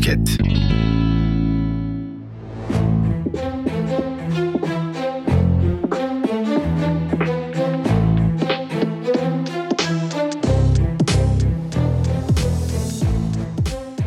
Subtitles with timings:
[0.00, 0.40] Podcast.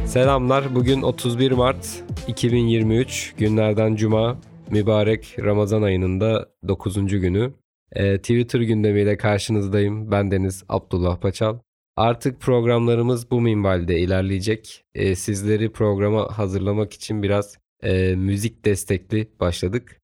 [0.05, 0.75] Selamlar.
[0.75, 4.37] Bugün 31 Mart 2023 günlerden cuma
[4.71, 6.95] mübarek Ramazan ayının da 9.
[7.07, 7.53] günü.
[7.91, 10.11] Ee, Twitter gündemiyle karşınızdayım.
[10.11, 11.57] Ben Deniz Abdullah Paçal.
[11.95, 14.83] Artık programlarımız bu minvalde ilerleyecek.
[14.95, 19.99] Ee, sizleri programa hazırlamak için biraz e, müzik destekli başladık.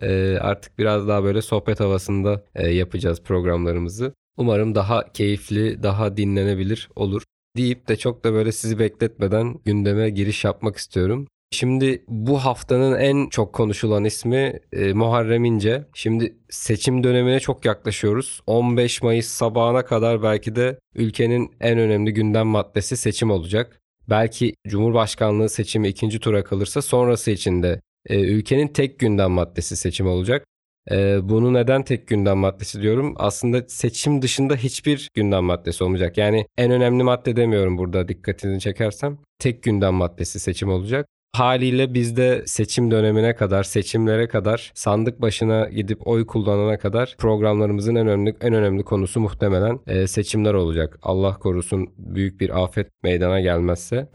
[0.00, 4.14] Ee, artık biraz daha böyle sohbet havasında e, yapacağız programlarımızı.
[4.36, 7.22] Umarım daha keyifli, daha dinlenebilir olur
[7.56, 11.26] deyip de çok da böyle sizi bekletmeden gündeme giriş yapmak istiyorum.
[11.50, 15.84] Şimdi bu haftanın en çok konuşulan ismi e, Muharrem İnce.
[15.94, 18.40] Şimdi seçim dönemine çok yaklaşıyoruz.
[18.46, 23.80] 15 Mayıs sabahına kadar belki de ülkenin en önemli gündem maddesi seçim olacak.
[24.08, 30.06] Belki Cumhurbaşkanlığı seçimi ikinci tura kalırsa sonrası için de e, ülkenin tek gündem maddesi seçim
[30.06, 30.46] olacak.
[30.90, 33.14] Ee, bunu neden tek gündem maddesi diyorum?
[33.16, 36.18] Aslında seçim dışında hiçbir gündem maddesi olmayacak.
[36.18, 39.18] Yani en önemli madde demiyorum burada dikkatini çekersem.
[39.38, 41.06] Tek gündem maddesi seçim olacak.
[41.34, 47.94] Haliyle biz de seçim dönemine kadar, seçimlere kadar, sandık başına gidip oy kullanana kadar programlarımızın
[47.94, 50.98] en önemli en önemli konusu muhtemelen e, seçimler olacak.
[51.02, 54.08] Allah korusun büyük bir afet meydana gelmezse.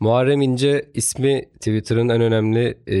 [0.00, 2.98] Muharrem İnce ismi Twitter'ın en önemli e,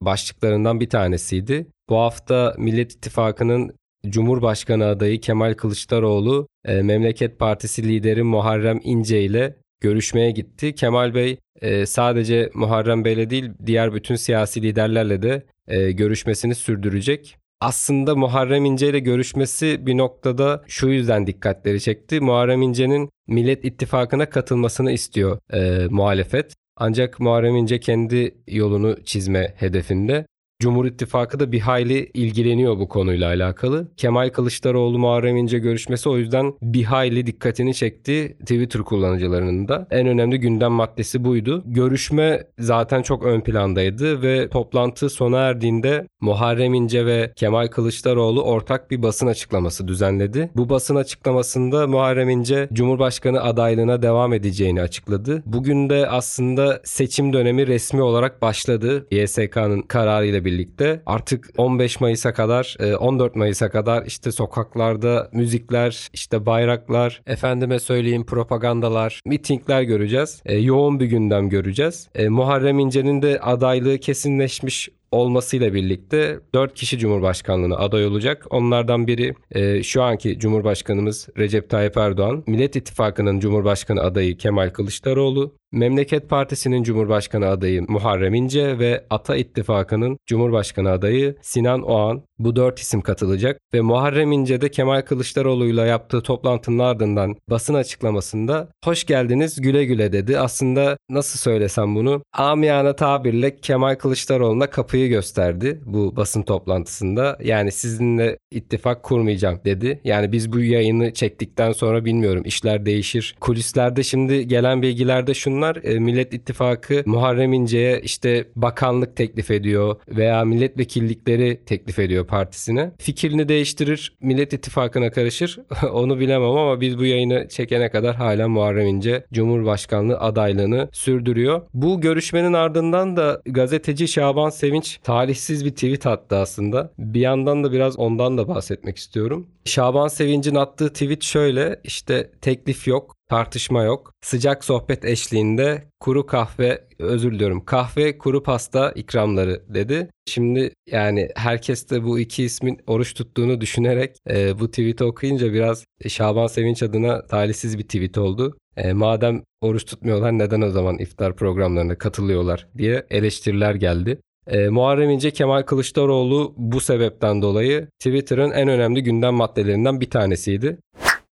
[0.00, 1.66] başlıklarından bir tanesiydi.
[1.88, 3.74] Bu hafta Millet İttifakı'nın
[4.06, 10.74] Cumhurbaşkanı adayı Kemal Kılıçdaroğlu e, Memleket Partisi lideri Muharrem İnce ile görüşmeye gitti.
[10.74, 17.36] Kemal Bey e, sadece Muharrem Bey'le değil diğer bütün siyasi liderlerle de e, görüşmesini sürdürecek.
[17.60, 22.20] Aslında Muharrem İnce ile görüşmesi bir noktada şu yüzden dikkatleri çekti.
[22.20, 26.54] Muharrem İnce'nin Millet İttifakı'na katılmasını istiyor e, muhalefet.
[26.76, 30.26] Ancak Muharrem İnce kendi yolunu çizme hedefinde.
[30.62, 33.88] Cumhur İttifakı da bir hayli ilgileniyor bu konuyla alakalı.
[33.96, 39.86] Kemal Kılıçdaroğlu Muharrem İnce görüşmesi o yüzden bir hayli dikkatini çekti Twitter kullanıcılarının da.
[39.90, 41.62] En önemli gündem maddesi buydu.
[41.66, 48.90] Görüşme zaten çok ön plandaydı ve toplantı sona erdiğinde Muharrem İnce ve Kemal Kılıçdaroğlu ortak
[48.90, 50.50] bir basın açıklaması düzenledi.
[50.56, 55.42] Bu basın açıklamasında Muharrem İnce Cumhurbaşkanı adaylığına devam edeceğini açıkladı.
[55.46, 59.06] Bugün de aslında seçim dönemi resmi olarak başladı.
[59.10, 67.22] YSK'nın kararıyla birlikte artık 15 Mayıs'a kadar 14 Mayıs'a kadar işte sokaklarda müzikler, işte bayraklar,
[67.26, 70.42] efendime söyleyeyim propagandalar, mitingler göreceğiz.
[70.46, 72.08] E, yoğun bir gündem göreceğiz.
[72.14, 78.46] E, Muharrem İnce'nin de adaylığı kesinleşmiş olmasıyla birlikte 4 kişi Cumhurbaşkanlığına aday olacak.
[78.50, 85.54] Onlardan biri e, şu anki Cumhurbaşkanımız Recep Tayyip Erdoğan, Millet İttifakı'nın Cumhurbaşkanı adayı Kemal Kılıçdaroğlu,
[85.72, 92.78] Memleket Partisi'nin Cumhurbaşkanı adayı Muharrem İnce ve Ata İttifakı'nın Cumhurbaşkanı adayı Sinan Oğan bu dört
[92.78, 99.84] isim katılacak ve Muharrem İnce Kemal Kılıçdaroğlu'yla yaptığı toplantının ardından basın açıklamasında hoş geldiniz güle
[99.84, 100.38] güle dedi.
[100.38, 107.38] Aslında nasıl söylesem bunu amiyane tabirle Kemal Kılıçdaroğlu'na kapıyı gösterdi bu basın toplantısında.
[107.44, 110.00] Yani sizinle ittifak kurmayacağım dedi.
[110.04, 113.36] Yani biz bu yayını çektikten sonra bilmiyorum işler değişir.
[113.40, 120.44] Kulislerde şimdi gelen bilgilerde şunlar e, Millet İttifakı Muharrem İnce'ye işte bakanlık teklif ediyor veya
[120.44, 122.92] milletvekillikleri teklif ediyor partisine.
[122.98, 125.58] Fikrini değiştirir, Millet İttifakı'na karışır.
[125.92, 131.62] Onu bilemem ama biz bu yayını çekene kadar hala Muharrem İnce Cumhurbaşkanlığı adaylığını sürdürüyor.
[131.74, 136.92] Bu görüşmenin ardından da gazeteci Şaban Sevinç talihsiz bir tweet attı aslında.
[136.98, 139.46] Bir yandan da biraz ondan da bahsetmek istiyorum.
[139.64, 144.12] Şaban Sevinç'in attığı tweet şöyle işte teklif yok, tartışma yok.
[144.24, 150.08] Sıcak sohbet eşliğinde kuru kahve özür diliyorum kahve kuru pasta ikramları dedi.
[150.26, 155.84] Şimdi yani herkes de bu iki ismin oruç tuttuğunu düşünerek e, bu tweet'i okuyunca biraz
[156.08, 158.58] Şaban Sevinç adına talihsiz bir tweet oldu.
[158.76, 164.20] E, madem oruç tutmuyorlar neden o zaman iftar programlarına katılıyorlar diye eleştiriler geldi.
[164.48, 170.78] E, Muharrem İnce Kemal Kılıçdaroğlu bu sebepten dolayı Twitter'ın en önemli gündem maddelerinden bir tanesiydi.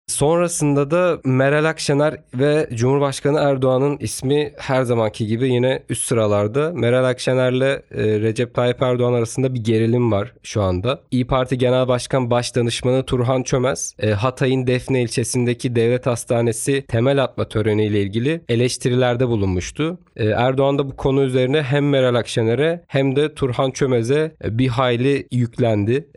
[0.07, 6.72] Sonrasında da Meral Akşener ve Cumhurbaşkanı Erdoğan'ın ismi her zamanki gibi yine üst sıralarda.
[6.74, 7.81] Meral Akşener'le e,
[8.19, 11.02] Recep Tayyip Erdoğan arasında bir gerilim var şu anda.
[11.12, 17.48] İyi Parti Genel Başkan Başdanışmanı Turhan Çömez, e, Hatay'ın Defne ilçesindeki devlet hastanesi temel atma
[17.48, 19.98] töreniyle ilgili eleştirilerde bulunmuştu.
[20.16, 25.28] E, Erdoğan da bu konu üzerine hem Meral Akşener'e hem de Turhan Çömez'e bir hayli
[25.31, 26.08] yüklendi.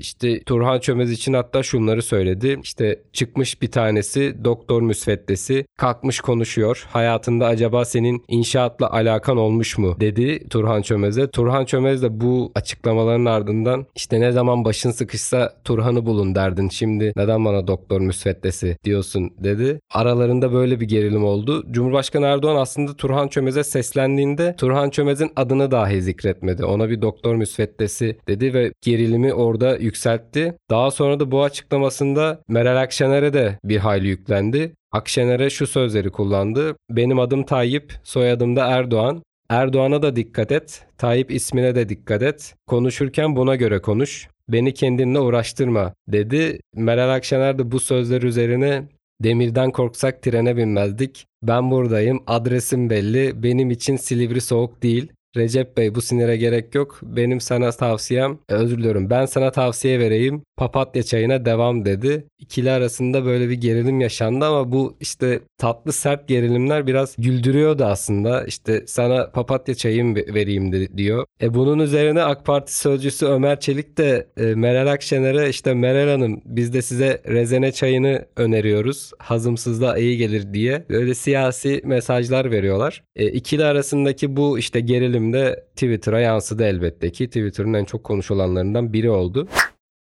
[0.00, 2.58] İşte Turhan Çömez için hatta şunları söyledi.
[2.62, 6.86] İşte çıkmış bir tanesi doktor müsveddesi kalkmış konuşuyor.
[6.92, 11.30] Hayatında acaba senin inşaatla alakan olmuş mu dedi Turhan Çömez'e.
[11.30, 16.68] Turhan Çömez de bu açıklamaların ardından işte ne zaman başın sıkışsa Turhan'ı bulun derdin.
[16.68, 19.80] Şimdi neden bana doktor müsveddesi diyorsun dedi.
[19.94, 21.64] Aralarında böyle bir gerilim oldu.
[21.70, 26.64] Cumhurbaşkanı Erdoğan aslında Turhan Çömez'e seslendiğinde Turhan Çömez'in adını dahi zikretmedi.
[26.64, 30.54] Ona bir doktor müsveddesi dedi ve gerilimi orada yükseltti.
[30.70, 34.72] Daha sonra da bu açıklamasında Meral Akşener'e de bir hayli yüklendi.
[34.92, 36.76] Akşener'e şu sözleri kullandı.
[36.90, 39.22] Benim adım Tayyip, soyadım da Erdoğan.
[39.48, 42.54] Erdoğan'a da dikkat et, Tayyip ismine de dikkat et.
[42.66, 44.28] Konuşurken buna göre konuş.
[44.48, 46.60] Beni kendinle uğraştırma dedi.
[46.74, 48.88] Meral Akşener de bu sözler üzerine
[49.20, 51.26] Demirden korksak trene binmezdik.
[51.42, 53.42] Ben buradayım, adresim belli.
[53.42, 55.12] Benim için Silivri soğuk değil.
[55.36, 57.00] Recep Bey bu sinire gerek yok.
[57.02, 60.42] Benim sana tavsiyem, e, özür diliyorum ben sana tavsiye vereyim.
[60.56, 62.26] Papatya çayına devam dedi.
[62.38, 68.44] İkili arasında böyle bir gerilim yaşandı ama bu işte tatlı sert gerilimler biraz güldürüyordu aslında.
[68.44, 71.24] İşte sana papatya çayım vereyim de, diyor.
[71.42, 76.40] E bunun üzerine AK Parti sözcüsü Ömer Çelik de e, Meral Akşener'e işte Meral Hanım
[76.44, 79.10] biz de size rezene çayını öneriyoruz.
[79.18, 83.02] Hazımsızlığa iyi gelir diye böyle siyasi mesajlar veriyorlar.
[83.16, 87.26] E, ikili arasındaki bu işte gerilim de Twitter'a yansıdı elbette ki.
[87.26, 89.48] Twitter'ın en çok konuşulanlarından biri oldu.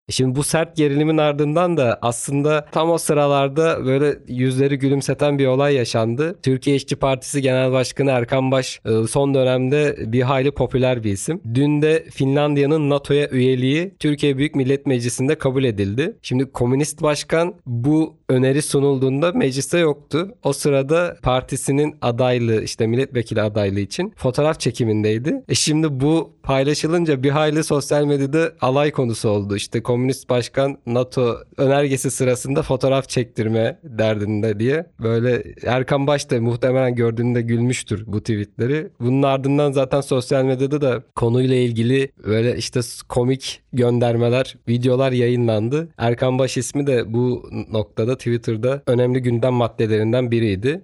[0.09, 5.75] Şimdi bu sert gerilimin ardından da aslında tam o sıralarda böyle yüzleri gülümseten bir olay
[5.75, 6.39] yaşandı.
[6.43, 11.41] Türkiye İşçi Partisi Genel Başkanı Erkan Baş e, son dönemde bir hayli popüler bir isim.
[11.55, 16.17] Dün de Finlandiya'nın NATO'ya üyeliği Türkiye Büyük Millet Meclisi'nde kabul edildi.
[16.23, 20.35] Şimdi komünist başkan bu öneri sunulduğunda mecliste yoktu.
[20.45, 25.45] O sırada partisinin adaylığı işte milletvekili adaylığı için fotoğraf çekimindeydi.
[25.49, 29.57] E şimdi bu paylaşılınca bir hayli sosyal medyada alay konusu oldu.
[29.57, 34.87] İşte komünist başkan NATO önergesi sırasında fotoğraf çektirme derdinde diye.
[35.03, 38.89] Böyle Erkan Baş da muhtemelen gördüğünde gülmüştür bu tweetleri.
[39.01, 45.89] Bunun ardından zaten sosyal medyada da konuyla ilgili böyle işte komik göndermeler, videolar yayınlandı.
[45.99, 50.81] Erkan Baş ismi de bu noktada Twitter'da önemli gündem maddelerinden biriydi.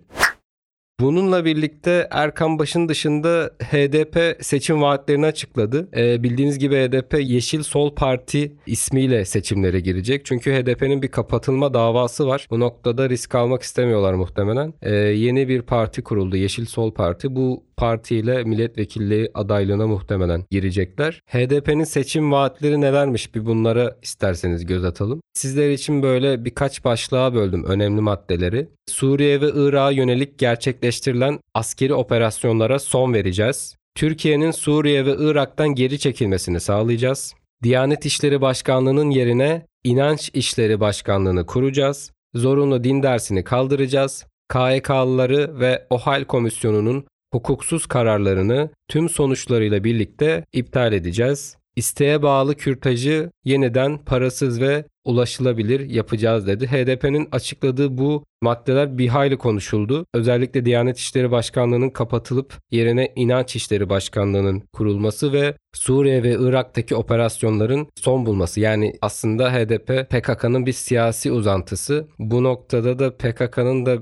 [1.01, 5.89] Bununla birlikte Erkan Baş'ın dışında HDP seçim vaatlerini açıkladı.
[5.97, 10.25] Ee, bildiğiniz gibi HDP Yeşil Sol Parti ismiyle seçimlere girecek.
[10.25, 12.47] Çünkü HDP'nin bir kapatılma davası var.
[12.51, 14.75] Bu noktada risk almak istemiyorlar muhtemelen.
[14.83, 17.37] Ee, yeni bir parti kuruldu Yeşil Sol Parti.
[17.37, 21.23] Bu partiyle milletvekilliği adaylığına muhtemelen girecekler.
[21.27, 25.21] HDP'nin seçim vaatleri nelermiş bir bunlara isterseniz göz atalım.
[25.35, 28.69] Sizler için böyle birkaç başlığa böldüm önemli maddeleri.
[28.87, 33.77] Suriye ve Irak'a yönelik gerçekleştirilen askeri operasyonlara son vereceğiz.
[33.95, 37.35] Türkiye'nin Suriye ve Irak'tan geri çekilmesini sağlayacağız.
[37.63, 42.13] Diyanet İşleri Başkanlığı'nın yerine İnanç İşleri Başkanlığı'nı kuracağız.
[42.35, 44.27] Zorunlu din dersini kaldıracağız.
[44.53, 51.57] KYK'lıları ve OHAL Komisyonu'nun hukuksuz kararlarını tüm sonuçlarıyla birlikte iptal edeceğiz.
[51.77, 56.67] İsteğe bağlı kürtajı yeniden parasız ve ulaşılabilir yapacağız dedi.
[56.67, 60.07] HDP'nin açıkladığı bu maddeler bir hayli konuşuldu.
[60.15, 67.89] Özellikle Diyanet İşleri Başkanlığı'nın kapatılıp yerine İnanç İşleri Başkanlığı'nın kurulması ve Suriye ve Irak'taki operasyonların
[68.01, 68.61] son bulması.
[68.61, 72.09] Yani aslında HDP PKK'nın bir siyasi uzantısı.
[72.19, 73.99] Bu noktada da PKK'nın da e,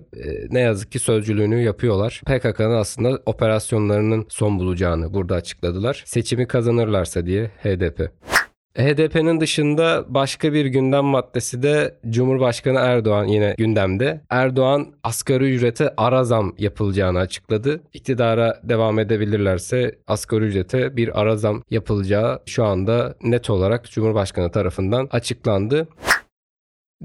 [0.50, 2.22] ne yazık ki sözcülüğünü yapıyorlar.
[2.26, 6.02] PKK'nın aslında operasyonlarının son bulacağını burada açıkladılar.
[6.06, 8.10] Seçimi kazanırlarsa diye HDP.
[8.76, 14.20] HDP'nin dışında başka bir gündem maddesi de Cumhurbaşkanı Erdoğan yine gündemde.
[14.30, 17.80] Erdoğan asgari ücrete ara zam yapılacağını açıkladı.
[17.92, 25.08] İktidara devam edebilirlerse asgari ücrete bir ara zam yapılacağı şu anda net olarak Cumhurbaşkanı tarafından
[25.10, 25.88] açıklandı.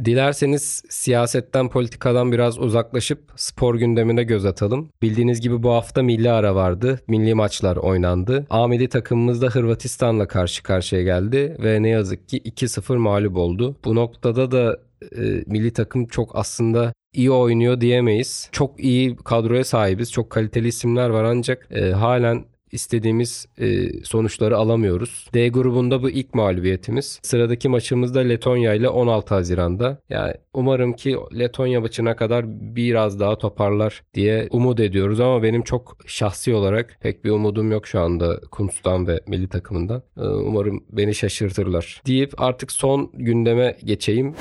[0.06, 4.90] Dilerseniz siyasetten politikadan biraz uzaklaşıp spor gündemine göz atalım.
[5.02, 7.00] Bildiğiniz gibi bu hafta milli ara vardı.
[7.08, 8.46] Milli maçlar oynandı.
[8.50, 13.76] A milli takımımız da Hırvatistan'la karşı karşıya geldi ve ne yazık ki 2-0 mağlup oldu.
[13.86, 14.80] Bu noktada da
[15.18, 18.50] e, milli takım çok aslında iyi oynuyor diyemeyiz.
[18.52, 20.12] Çok iyi kadroya sahibiz.
[20.12, 25.30] Çok kaliteli isimler var ancak e, halen istediğimiz e, sonuçları alamıyoruz.
[25.34, 27.20] D grubunda bu ilk mağlubiyetimiz.
[27.24, 29.98] Sıradaki maçımız da Letonya ile 16 Haziran'da.
[30.10, 35.98] Yani umarım ki Letonya maçına kadar biraz daha toparlar diye umut ediyoruz ama benim çok
[36.06, 40.04] şahsi olarak pek bir umudum yok şu anda Kuntz'tan ve milli takımından.
[40.18, 42.02] E, umarım beni şaşırtırlar.
[42.08, 44.36] Deyip artık son gündeme geçeyim.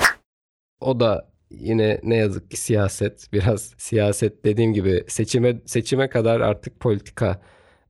[0.80, 6.80] O da yine ne yazık ki siyaset biraz siyaset dediğim gibi seçime seçime kadar artık
[6.80, 7.40] politika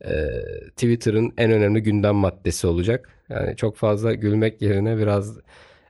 [0.04, 0.10] e,
[0.70, 3.08] Twitter'ın en önemli gündem maddesi olacak.
[3.28, 5.38] Yani çok fazla gülmek yerine biraz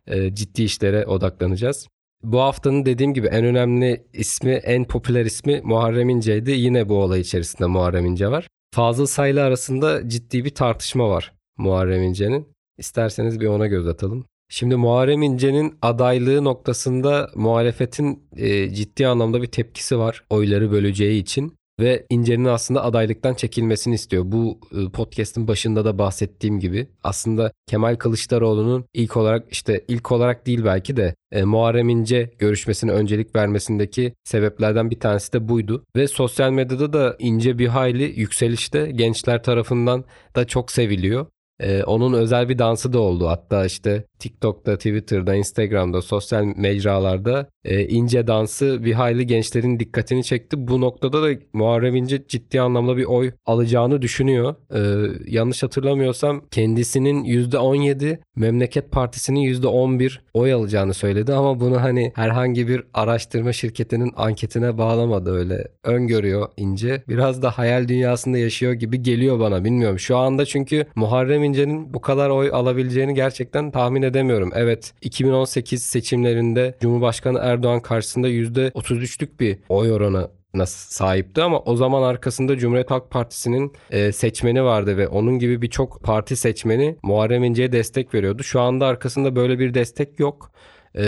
[0.07, 1.89] e, ciddi işlere odaklanacağız.
[2.23, 6.51] bu haftanın dediğim gibi en önemli ismi, en popüler ismi Muharrem İnce'ydi.
[6.51, 8.49] Yine bu olay içerisinde Muharrem İnce var.
[8.75, 12.49] Fazıl Saylı arasında ciddi bir tartışma var Muharrem İnce'nin.
[12.79, 14.25] İsterseniz bir ona göz atalım.
[14.53, 21.57] Şimdi Muharrem İnce'nin adaylığı noktasında muhalefetin e, ciddi anlamda bir tepkisi var oyları böleceği için
[21.81, 24.23] ve İnce'nin aslında adaylıktan çekilmesini istiyor.
[24.27, 30.47] Bu e, podcast'ın başında da bahsettiğim gibi aslında Kemal Kılıçdaroğlu'nun ilk olarak işte ilk olarak
[30.47, 35.85] değil belki de e, Muharrem İnce görüşmesine öncelik vermesindeki sebeplerden bir tanesi de buydu.
[35.97, 40.05] Ve sosyal medyada da İnce bir hayli yükselişte gençler tarafından
[40.37, 41.27] da çok seviliyor.
[41.61, 43.29] Ee, onun özel bir dansı da oldu.
[43.29, 50.69] Hatta işte TikTok'ta, Twitter'da, Instagram'da, sosyal mecralarda e, ince dansı bir hayli gençlerin dikkatini çekti.
[50.69, 54.55] Bu noktada da Muharrem İnce ciddi anlamda bir oy alacağını düşünüyor.
[54.75, 54.81] Ee,
[55.27, 62.83] yanlış hatırlamıyorsam kendisinin %17, Memleket Partisi'nin %11 oy alacağını söyledi ama bunu hani herhangi bir
[62.95, 65.69] araştırma şirketinin anketine bağlamadı öyle.
[65.85, 67.03] Öngörüyor İnce.
[67.09, 69.99] Biraz da hayal dünyasında yaşıyor gibi geliyor bana bilmiyorum.
[69.99, 74.51] Şu anda çünkü Muharrem İnce'nin bu kadar oy alabileceğini gerçekten tahmin edemiyorum.
[74.55, 80.31] Evet 2018 seçimlerinde Cumhurbaşkanı Erdoğan karşısında %33'lük bir oy oranı
[80.67, 86.03] sahipti ama o zaman arkasında Cumhuriyet Halk Partisi'nin e, seçmeni vardı ve onun gibi birçok
[86.03, 88.43] parti seçmeni Muharrem İnce'ye destek veriyordu.
[88.43, 90.53] Şu anda arkasında böyle bir destek yok.
[90.95, 91.05] E,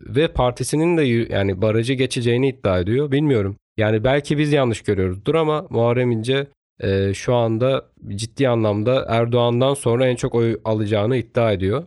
[0.00, 1.02] ve partisinin de
[1.34, 3.12] yani barajı geçeceğini iddia ediyor.
[3.12, 3.56] Bilmiyorum.
[3.76, 6.46] Yani belki biz yanlış görüyoruzdur ama Muharrem İnce
[6.80, 11.84] e, şu anda ciddi anlamda Erdoğan'dan sonra en çok oy alacağını iddia ediyor.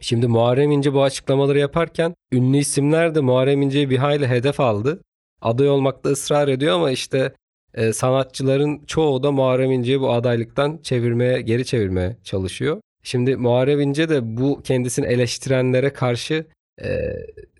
[0.00, 5.00] Şimdi Muharrem İnce bu açıklamaları yaparken ünlü isimler de Muharrem İnce'yi bir hayli hedef aldı.
[5.42, 7.34] Aday olmakta ısrar ediyor ama işte
[7.74, 12.80] e, sanatçıların çoğu da Muharrem İnce'yi bu adaylıktan çevirmeye, geri çevirmeye çalışıyor.
[13.02, 16.46] Şimdi Muharrem İnce de bu kendisini eleştirenlere karşı
[16.82, 16.88] e,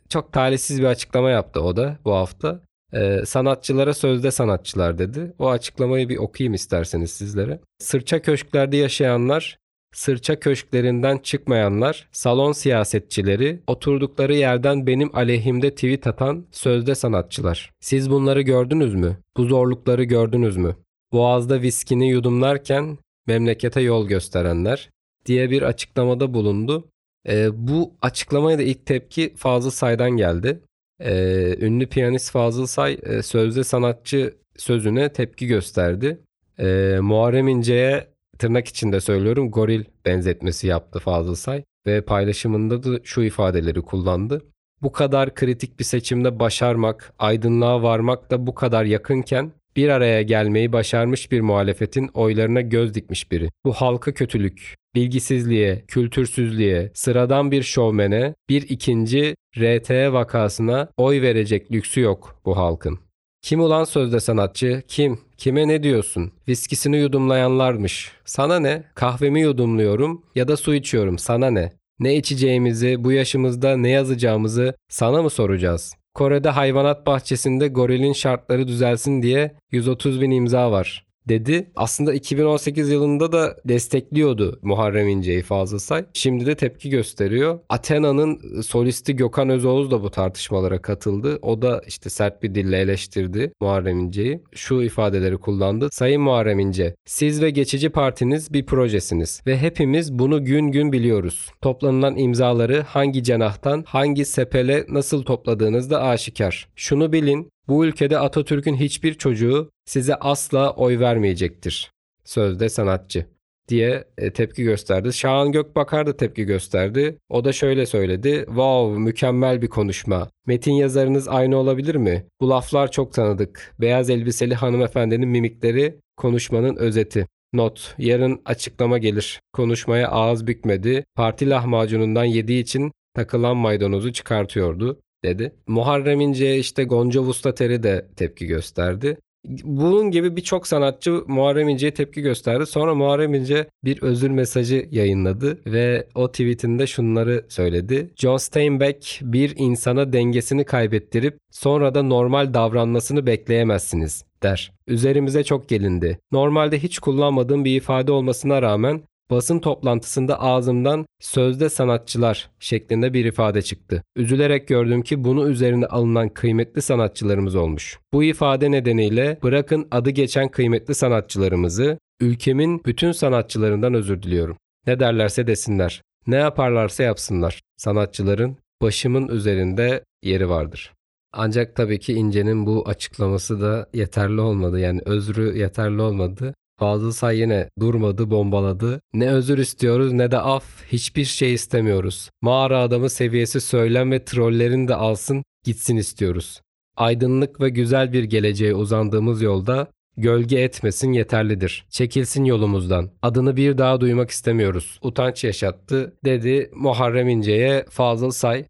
[0.09, 2.61] çok talihsiz bir açıklama yaptı o da bu hafta.
[2.93, 5.33] E, sanatçılara sözde sanatçılar dedi.
[5.39, 7.61] O açıklamayı bir okuyayım isterseniz sizlere.
[7.79, 9.60] Sırça köşklerde yaşayanlar
[9.93, 17.71] Sırça köşklerinden çıkmayanlar, salon siyasetçileri, oturdukları yerden benim aleyhimde tweet atan sözde sanatçılar.
[17.81, 19.19] Siz bunları gördünüz mü?
[19.37, 20.77] Bu zorlukları gördünüz mü?
[21.13, 24.91] Boğazda viskini yudumlarken memlekete yol gösterenler
[25.27, 26.89] diye bir açıklamada bulundu.
[27.29, 30.61] E, bu açıklamaya da ilk tepki Fazıl Say'dan geldi.
[31.01, 31.13] E,
[31.61, 36.21] ünlü piyanist Fazıl Say e, sözde sanatçı sözüne tepki gösterdi.
[36.59, 38.07] E, Muharrem İnce'ye
[38.41, 44.43] tırnak içinde söylüyorum goril benzetmesi yaptı Fazıl Say ve paylaşımında da şu ifadeleri kullandı.
[44.83, 50.73] Bu kadar kritik bir seçimde başarmak, aydınlığa varmak da bu kadar yakınken bir araya gelmeyi
[50.73, 53.51] başarmış bir muhalefetin oylarına göz dikmiş biri.
[53.65, 62.01] Bu halka kötülük, bilgisizliğe, kültürsüzlüğe, sıradan bir şovmene, bir ikinci RT vakasına oy verecek lüksü
[62.01, 62.99] yok bu halkın.
[63.43, 64.83] Kim ulan sözde sanatçı?
[64.89, 65.21] Kim?
[65.41, 66.33] Kime ne diyorsun?
[66.49, 68.13] Viskisini yudumlayanlarmış.
[68.25, 68.83] Sana ne?
[68.95, 71.19] Kahvemi yudumluyorum ya da su içiyorum.
[71.19, 71.73] Sana ne?
[71.99, 75.95] Ne içeceğimizi, bu yaşımızda ne yazacağımızı sana mı soracağız?
[76.15, 81.71] Kore'de hayvanat bahçesinde gorilin şartları düzelsin diye 130 bin imza var dedi.
[81.77, 86.05] Aslında 2018 yılında da destekliyordu Muharrem İnce'yi Fazıl Say.
[86.12, 87.59] Şimdi de tepki gösteriyor.
[87.69, 91.39] Athena'nın solisti Gökhan Özoğuz da bu tartışmalara katıldı.
[91.43, 94.43] O da işte sert bir dille eleştirdi Muharrem İnce'yi.
[94.53, 95.89] Şu ifadeleri kullandı.
[95.93, 101.50] Sayın Muharrem İnce, siz ve geçici partiniz bir projesiniz ve hepimiz bunu gün gün biliyoruz.
[101.61, 106.69] Toplanılan imzaları hangi cenahtan, hangi sepele nasıl topladığınız da aşikar.
[106.77, 111.93] Şunu bilin, bu ülkede Atatürk'ün hiçbir çocuğu size asla oy vermeyecektir.
[112.25, 113.27] Sözde sanatçı
[113.69, 115.12] diye e, tepki gösterdi.
[115.12, 117.19] Şahan Gökbakar da tepki gösterdi.
[117.29, 118.45] O da şöyle söyledi.
[118.47, 120.31] Wow mükemmel bir konuşma.
[120.47, 122.27] Metin yazarınız aynı olabilir mi?
[122.41, 123.75] Bu laflar çok tanıdık.
[123.81, 127.27] Beyaz elbiseli hanımefendinin mimikleri konuşmanın özeti.
[127.53, 127.95] Not.
[127.99, 129.41] Yarın açıklama gelir.
[129.53, 131.05] Konuşmaya ağız bükmedi.
[131.15, 135.53] Parti lahmacunundan yediği için takılan maydanozu çıkartıyordu dedi.
[135.67, 139.17] Muharrem İnce'ye işte Gonca Vustateri de tepki gösterdi.
[139.65, 142.67] Bunun gibi birçok sanatçı Muharrem İnce'ye tepki gösterdi.
[142.67, 148.11] Sonra Muharrem İnce bir özür mesajı yayınladı ve o tweetinde şunları söyledi.
[148.17, 154.73] John Steinbeck bir insana dengesini kaybettirip sonra da normal davranmasını bekleyemezsiniz der.
[154.87, 156.19] Üzerimize çok gelindi.
[156.33, 163.63] Normalde hiç kullanmadığım bir ifade olmasına rağmen Basın toplantısında ağzımdan sözde sanatçılar şeklinde bir ifade
[163.63, 164.03] çıktı.
[164.17, 167.99] Üzülerek gördüm ki bunu üzerine alınan kıymetli sanatçılarımız olmuş.
[168.13, 174.57] Bu ifade nedeniyle bırakın adı geçen kıymetli sanatçılarımızı, ülkemin bütün sanatçılarından özür diliyorum.
[174.87, 177.61] Ne derlerse desinler, ne yaparlarsa yapsınlar.
[177.77, 180.93] Sanatçıların başımın üzerinde yeri vardır.
[181.33, 184.81] Ancak tabii ki İnce'nin bu açıklaması da yeterli olmadı.
[184.81, 186.55] Yani özrü yeterli olmadı.
[186.81, 189.01] Fazıl Say yine durmadı, bombaladı.
[189.15, 192.31] Ne özür istiyoruz ne de af, hiçbir şey istemiyoruz.
[192.43, 196.61] Mağara adamı seviyesi söylem ve trollerin de alsın, gitsin istiyoruz.
[196.97, 201.87] Aydınlık ve güzel bir geleceğe uzandığımız yolda gölge etmesin yeterlidir.
[201.91, 203.11] Çekilsin yolumuzdan.
[203.23, 204.99] Adını bir daha duymak istemiyoruz.
[205.03, 208.65] Utanç yaşattı dedi Muharrem İnce'ye Fazıl Say.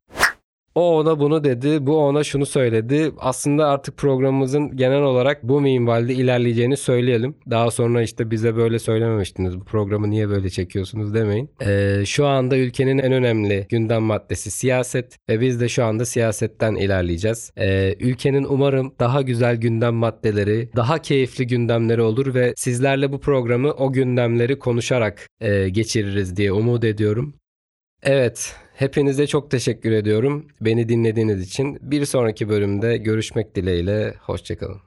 [0.75, 3.13] O ona bunu dedi, bu ona şunu söyledi.
[3.19, 7.35] Aslında artık programımızın genel olarak bu minvalde ilerleyeceğini söyleyelim.
[7.51, 9.61] Daha sonra işte bize böyle söylememiştiniz.
[9.61, 11.51] Bu programı niye böyle çekiyorsunuz demeyin.
[11.67, 16.75] Ee, şu anda ülkenin en önemli gündem maddesi siyaset ve biz de şu anda siyasetten
[16.75, 17.53] ilerleyeceğiz.
[17.59, 23.73] Ee, ülkenin umarım daha güzel gündem maddeleri, daha keyifli gündemleri olur ve sizlerle bu programı
[23.73, 27.35] o gündemleri konuşarak e, geçiririz diye umut ediyorum.
[28.03, 31.79] Evet, hepinize çok teşekkür ediyorum beni dinlediğiniz için.
[31.83, 34.81] Bir sonraki bölümde görüşmek dileğiyle, hoşçakalın.